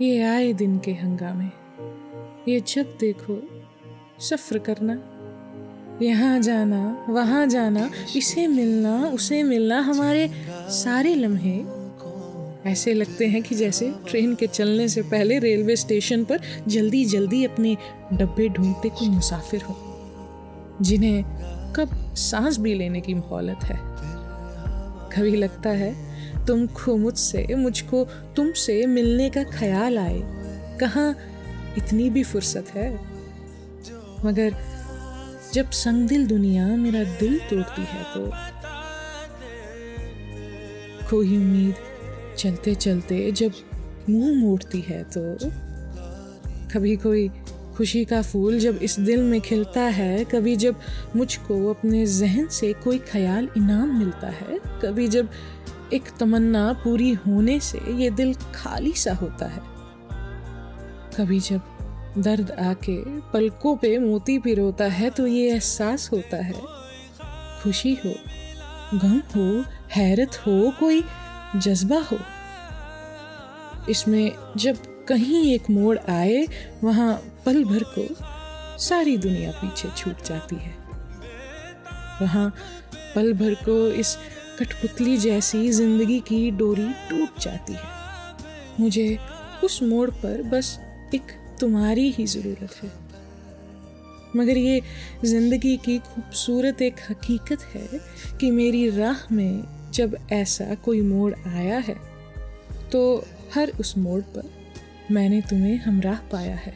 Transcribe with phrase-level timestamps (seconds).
[0.00, 1.44] ये आए दिन के हंगामे।
[2.52, 3.42] ये जब देखो,
[4.20, 5.02] सफ़र करना।
[6.02, 10.30] यहाँ जाना, वहाँ जाना, इसे मिलना, उसे मिलना, हमारे
[10.68, 11.82] सारे लम्हे।
[12.70, 17.44] ऐसे लगते हैं कि जैसे ट्रेन के चलने से पहले रेलवे स्टेशन पर जल्दी जल्दी
[17.44, 17.76] अपने
[18.12, 19.76] डब्बे ढूंढते कोई मुसाफिर हो,
[20.82, 21.24] जिन्हें
[21.72, 23.78] कब सांस भी लेने की मोहलत है।
[25.16, 26.11] कभी लगता है
[26.46, 28.04] तुमको मुझसे, मुझको
[28.36, 30.20] तुमसे मिलने का ख्याल आए।
[30.78, 31.16] कहाँ
[31.78, 32.94] इतनी भी फुर्सत है?
[34.24, 34.54] मगर
[35.54, 38.30] जब संगदिल दुनिया मेरा दिल तोड़ती है तो
[41.10, 41.74] कोई उम्मीद
[42.38, 43.52] चलते चलते जब
[44.10, 45.20] मुँह मोड़ती है तो
[46.74, 47.28] कभी कोई
[47.82, 50.80] खुशी का फूल जब इस दिल में खिलता है, कभी जब
[51.16, 55.28] मुझको अपने जहन से कोई ख्याल, इनाम मिलता है, कभी जब
[55.92, 59.62] एक तमन्ना पूरी होने से ये दिल खाली सा होता है।
[61.16, 62.96] कभी जब दर्द आके
[63.32, 66.54] पलकों पे मोती पिरोता है तो ये एहसास होता है,
[67.62, 68.14] खुशी हो,
[68.94, 69.64] गम हो,
[69.96, 71.02] हैरत हो, कोई
[71.56, 72.18] जज्बा हो।
[73.90, 74.78] इसमें जब
[75.08, 76.46] कहीं एक मोड़ आए,
[76.84, 78.06] वहाँ पल भर को
[78.80, 80.74] सारी दुनिया पीछे छूट जाती है।
[82.20, 82.48] वहाँ
[83.14, 84.16] पल भर को इस
[84.58, 87.90] कठपुतली जैसी ज़िंदगी की डोरी टूट जाती है।
[88.80, 89.18] मुझे
[89.64, 90.78] उस मोड़ पर बस
[91.14, 92.90] एक तुम्हारी ही ज़रूरत है।
[94.36, 94.80] मगर ये
[95.24, 97.88] ज़िंदगी की खूबसूरत एक हकीकत है
[98.40, 101.96] कि मेरी राह में जब ऐसा कोई मोड़ आया है
[102.92, 103.02] तो
[103.54, 104.50] हर उस मोड़ पर
[105.10, 106.74] मैंने तुम्हें हमराह पाया है।